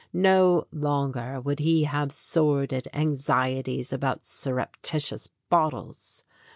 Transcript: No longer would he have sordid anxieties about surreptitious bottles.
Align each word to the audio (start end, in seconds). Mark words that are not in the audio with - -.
No 0.13 0.65
longer 0.71 1.39
would 1.41 1.59
he 1.59 1.83
have 1.83 2.11
sordid 2.11 2.87
anxieties 2.91 3.93
about 3.93 4.25
surreptitious 4.25 5.29
bottles. 5.47 6.23